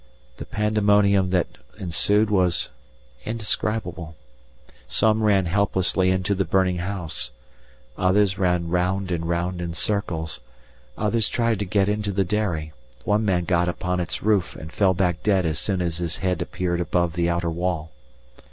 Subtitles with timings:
[0.37, 1.45] The pandemonium that
[1.77, 2.69] ensued was
[3.23, 4.15] indescribable.
[4.87, 7.29] Some ran helplessly into the burning house,
[7.99, 10.39] others ran round and round in circles,
[10.97, 14.95] others tried to get into the dairy; one man got upon its roof and fell
[14.95, 17.91] back dead as soon as his head appeared above the outer wall.